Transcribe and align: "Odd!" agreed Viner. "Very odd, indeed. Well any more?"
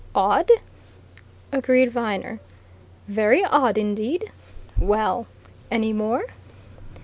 "Odd!" 0.15 0.49
agreed 1.51 1.91
Viner. 1.91 2.39
"Very 3.07 3.45
odd, 3.45 3.77
indeed. 3.77 4.31
Well 4.79 5.27
any 5.69 5.93
more?" 5.93 6.25